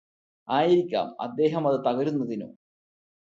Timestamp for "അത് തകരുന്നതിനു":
1.67-2.47